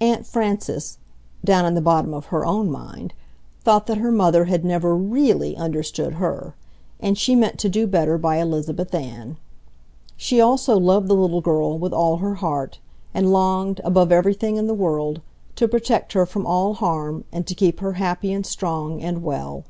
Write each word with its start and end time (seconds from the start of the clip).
Aunt 0.00 0.24
Frances 0.28 0.98
(down 1.44 1.66
in 1.66 1.74
the 1.74 1.80
bottom 1.80 2.14
of 2.14 2.26
her 2.26 2.46
own 2.46 2.70
mind) 2.70 3.12
thought 3.64 3.88
that 3.88 3.98
her 3.98 4.12
mother 4.12 4.44
had 4.44 4.64
never 4.64 4.94
REALLY 4.94 5.56
understood 5.56 6.12
her, 6.22 6.54
and 7.00 7.18
she 7.18 7.34
meant 7.34 7.58
to 7.58 7.68
do 7.68 7.88
better 7.88 8.16
by 8.16 8.36
Elizabeth 8.36 8.94
Ann. 8.94 9.38
She 10.16 10.40
also 10.40 10.78
loved 10.78 11.08
the 11.08 11.16
little 11.16 11.40
girl 11.40 11.80
with 11.80 11.92
all 11.92 12.18
her 12.18 12.36
heart, 12.36 12.78
and 13.12 13.32
longed, 13.32 13.80
above 13.82 14.12
everything 14.12 14.54
in 14.54 14.68
the 14.68 14.72
world, 14.72 15.20
to 15.56 15.66
protect 15.66 16.12
her 16.12 16.26
from 16.26 16.46
all 16.46 16.74
harm 16.74 17.24
and 17.32 17.44
to 17.48 17.54
keep 17.56 17.80
her 17.80 17.94
happy 17.94 18.32
and 18.32 18.46
strong 18.46 19.02
and 19.02 19.20
well. 19.24 19.64